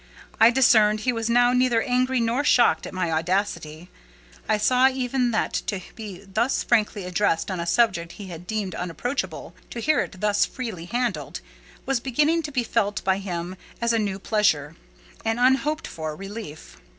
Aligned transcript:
I 0.39 0.49
discerned 0.49 1.01
he 1.01 1.13
was 1.13 1.29
now 1.29 1.53
neither 1.53 1.83
angry 1.83 2.19
nor 2.19 2.43
shocked 2.43 2.87
at 2.87 2.91
my 2.95 3.11
audacity. 3.11 3.87
I 4.49 4.57
saw 4.57 4.89
even 4.89 5.29
that 5.29 5.53
to 5.67 5.79
be 5.93 6.25
thus 6.25 6.63
frankly 6.63 7.03
addressed 7.05 7.51
on 7.51 7.59
a 7.59 7.67
subject 7.67 8.13
he 8.13 8.25
had 8.25 8.47
deemed 8.47 8.73
unapproachable—to 8.73 9.79
hear 9.79 9.99
it 9.99 10.19
thus 10.19 10.43
freely 10.43 10.85
handled—was 10.85 11.99
beginning 11.99 12.41
to 12.41 12.51
be 12.51 12.63
felt 12.63 13.03
by 13.03 13.19
him 13.19 13.55
as 13.79 13.93
a 13.93 13.99
new 13.99 14.17
pleasure—an 14.17 15.37
unhoped 15.37 15.85
for 15.85 16.15
relief. 16.15 16.77